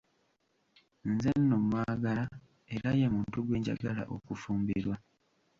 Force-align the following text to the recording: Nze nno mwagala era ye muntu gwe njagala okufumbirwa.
Nze 1.11 1.31
nno 1.39 1.55
mwagala 1.65 2.23
era 2.75 2.89
ye 2.99 3.07
muntu 3.15 3.37
gwe 3.45 3.57
njagala 3.59 4.01
okufumbirwa. 4.15 4.95